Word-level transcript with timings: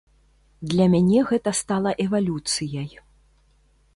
Для 0.71 0.87
мяне 0.93 1.19
гэта 1.31 1.53
стала 1.59 1.93
эвалюцыяй. 2.05 2.89